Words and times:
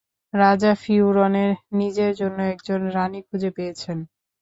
রাজা 0.33 0.71
ফিওরনের 0.75 1.51
নিজের 1.73 2.11
জন্য 2.15 2.37
একজন 2.53 2.79
রানী 2.95 3.19
খুঁজে 3.27 3.49
পেয়েছেন। 3.57 3.97